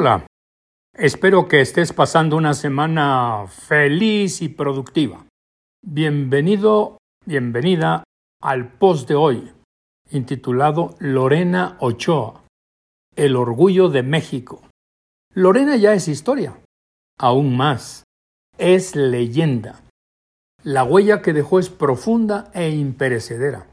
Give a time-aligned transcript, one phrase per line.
[0.00, 0.26] Hola,
[0.94, 5.26] espero que estés pasando una semana feliz y productiva.
[5.84, 8.04] Bienvenido, bienvenida
[8.40, 9.52] al post de hoy,
[10.12, 12.44] intitulado Lorena Ochoa,
[13.16, 14.62] el orgullo de México.
[15.34, 16.60] Lorena ya es historia,
[17.18, 18.04] aún más,
[18.56, 19.80] es leyenda.
[20.62, 23.66] La huella que dejó es profunda e imperecedera.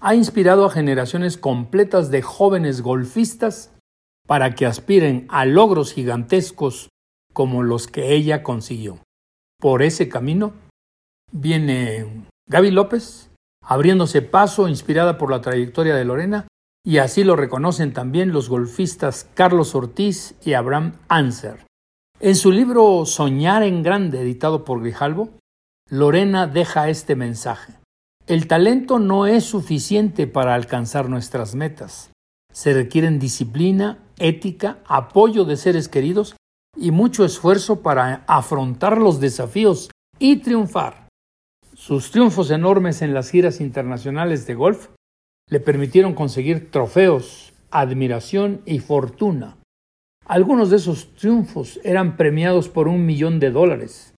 [0.00, 3.73] Ha inspirado a generaciones completas de jóvenes golfistas
[4.26, 6.88] para que aspiren a logros gigantescos
[7.32, 8.98] como los que ella consiguió.
[9.60, 10.52] Por ese camino
[11.32, 13.30] viene Gaby López,
[13.62, 16.46] abriéndose paso inspirada por la trayectoria de Lorena,
[16.86, 21.64] y así lo reconocen también los golfistas Carlos Ortiz y Abraham Anser.
[22.20, 25.30] En su libro Soñar en Grande, editado por Grijalvo,
[25.90, 27.74] Lorena deja este mensaje.
[28.26, 32.10] El talento no es suficiente para alcanzar nuestras metas.
[32.52, 36.36] Se requieren disciplina, ética, apoyo de seres queridos
[36.76, 41.08] y mucho esfuerzo para afrontar los desafíos y triunfar.
[41.74, 44.88] Sus triunfos enormes en las giras internacionales de golf
[45.50, 49.58] le permitieron conseguir trofeos, admiración y fortuna.
[50.26, 54.14] Algunos de esos triunfos eran premiados por un millón de dólares.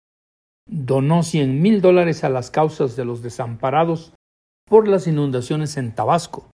[0.69, 4.13] Donó cien mil dólares a las causas de los desamparados
[4.67, 6.51] por las inundaciones en Tabasco.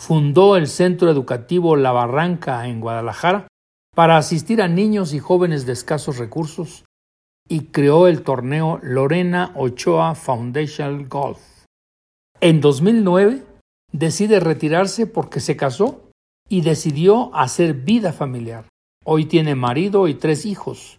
[0.00, 3.48] Fundó el Centro Educativo La Barranca en Guadalajara
[3.94, 6.86] para asistir a niños y jóvenes de escasos recursos
[7.46, 11.40] y creó el torneo Lorena Ochoa Foundation Golf.
[12.40, 13.44] En 2009
[13.92, 16.08] decide retirarse porque se casó
[16.48, 18.64] y decidió hacer vida familiar.
[19.04, 20.98] Hoy tiene marido y tres hijos,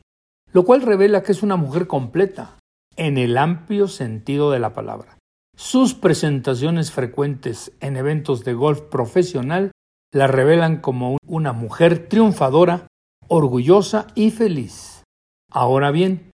[0.53, 2.59] lo cual revela que es una mujer completa,
[2.95, 5.17] en el amplio sentido de la palabra.
[5.63, 9.71] Sus presentaciones frecuentes en eventos de golf profesional
[10.11, 12.87] la revelan como una mujer triunfadora,
[13.27, 15.03] orgullosa y feliz.
[15.51, 16.31] Ahora bien,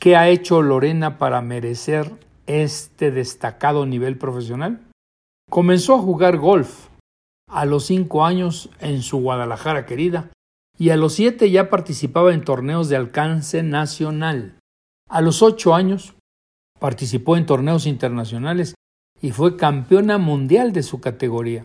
[0.00, 2.18] ¿qué ha hecho Lorena para merecer
[2.48, 4.80] este destacado nivel profesional?
[5.48, 6.88] Comenzó a jugar golf
[7.48, 10.30] a los cinco años en su Guadalajara querida
[10.76, 14.58] y a los siete ya participaba en torneos de alcance nacional.
[15.08, 16.13] A los ocho años
[16.84, 18.74] participó en torneos internacionales
[19.22, 21.64] y fue campeona mundial de su categoría.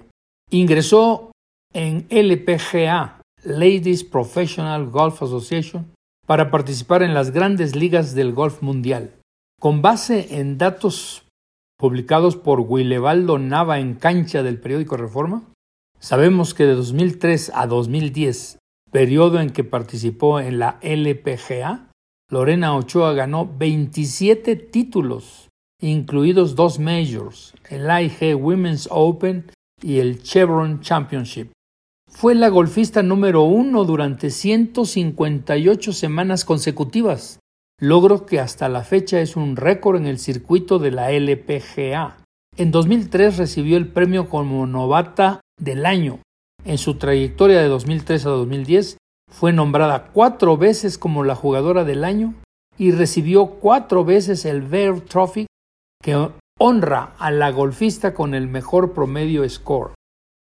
[0.50, 1.34] Ingresó
[1.74, 5.91] en LPGA, Ladies Professional Golf Association,
[6.25, 9.12] para participar en las grandes ligas del golf mundial.
[9.59, 11.25] Con base en datos
[11.78, 15.44] publicados por Guilevaldo Nava en Cancha del periódico Reforma,
[16.00, 18.58] sabemos que de 2003 a 2010,
[18.90, 21.89] periodo en que participó en la LPGA,
[22.31, 25.50] Lorena Ochoa ganó 27 títulos,
[25.81, 29.51] incluidos dos majors, el IG Women's Open
[29.81, 31.51] y el Chevron Championship.
[32.07, 37.40] Fue la golfista número uno durante 158 semanas consecutivas,
[37.79, 42.17] logro que hasta la fecha es un récord en el circuito de la LPGA.
[42.57, 46.19] En 2003 recibió el premio como novata del año.
[46.63, 48.97] En su trayectoria de 2003 a 2010
[49.29, 52.34] fue nombrada cuatro veces como la jugadora del año
[52.78, 55.45] y recibió cuatro veces el Bear Trophy
[56.01, 56.29] que
[56.59, 59.94] honra a la golfista con el mejor promedio score.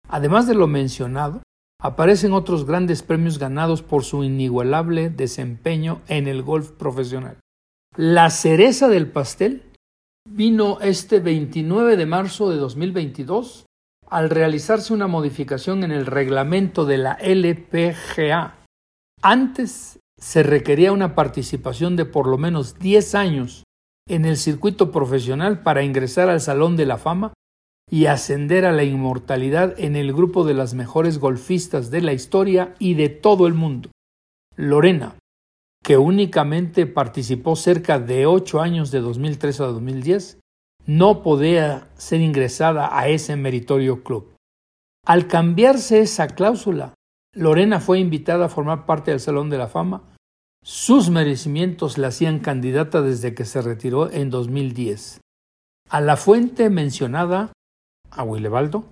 [0.07, 1.41] Además de lo mencionado,
[1.81, 7.37] aparecen otros grandes premios ganados por su inigualable desempeño en el golf profesional.
[7.95, 9.63] La cereza del pastel
[10.29, 13.65] vino este 29 de marzo de 2022
[14.09, 18.58] al realizarse una modificación en el reglamento de la LPGA.
[19.21, 23.63] Antes se requería una participación de por lo menos 10 años
[24.07, 27.33] en el circuito profesional para ingresar al Salón de la Fama
[27.91, 32.75] y ascender a la inmortalidad en el grupo de las mejores golfistas de la historia
[32.79, 33.89] y de todo el mundo.
[34.55, 35.15] Lorena,
[35.83, 40.39] que únicamente participó cerca de ocho años de 2003 a 2010,
[40.85, 44.33] no podía ser ingresada a ese meritorio club.
[45.05, 46.93] Al cambiarse esa cláusula,
[47.33, 50.03] Lorena fue invitada a formar parte del Salón de la Fama.
[50.63, 55.21] Sus merecimientos la hacían candidata desde que se retiró en 2010.
[55.89, 57.53] A la fuente mencionada
[58.11, 58.91] a Willebaldo,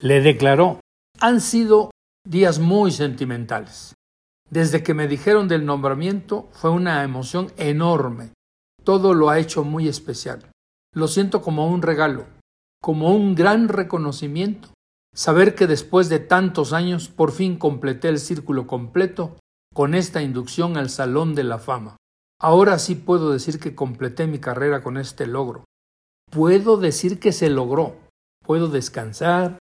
[0.00, 0.80] le declaró,
[1.20, 1.90] han sido
[2.26, 3.94] días muy sentimentales.
[4.50, 8.32] Desde que me dijeron del nombramiento fue una emoción enorme.
[8.82, 10.50] Todo lo ha hecho muy especial.
[10.94, 12.26] Lo siento como un regalo,
[12.80, 14.73] como un gran reconocimiento.
[15.14, 19.36] Saber que después de tantos años por fin completé el círculo completo
[19.72, 21.96] con esta inducción al Salón de la Fama.
[22.40, 25.64] Ahora sí puedo decir que completé mi carrera con este logro.
[26.30, 27.96] Puedo decir que se logró
[28.44, 29.58] puedo descansar,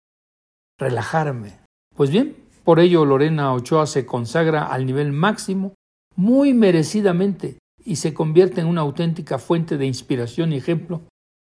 [0.78, 1.60] relajarme.
[1.94, 5.74] Pues bien, Por ello, Lorena Ochoa se consagra al nivel máximo
[6.14, 11.02] muy merecidamente y se convierte en una auténtica fuente de inspiración y ejemplo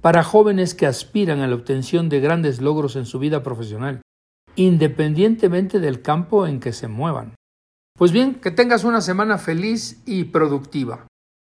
[0.01, 4.01] para jóvenes que aspiran a la obtención de grandes logros en su vida profesional,
[4.55, 7.35] independientemente del campo en que se muevan.
[7.97, 11.07] Pues bien, que tengas una semana feliz y productiva,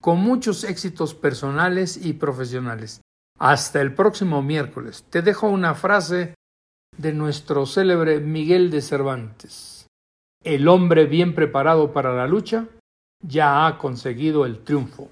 [0.00, 3.02] con muchos éxitos personales y profesionales.
[3.38, 5.04] Hasta el próximo miércoles.
[5.10, 6.34] Te dejo una frase
[6.96, 9.87] de nuestro célebre Miguel de Cervantes.
[10.42, 12.66] El hombre bien preparado para la lucha
[13.22, 15.10] ya ha conseguido el triunfo.